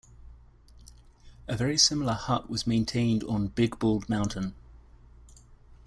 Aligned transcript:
A 1.47 1.55
very 1.55 1.77
similar 1.77 2.13
hut 2.13 2.49
was 2.49 2.65
maintained 2.65 3.23
on 3.25 3.49
Big 3.49 3.77
Bald 3.77 4.09
Mountain. 4.09 4.55